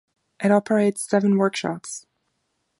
[0.43, 2.07] It operates seven workshops.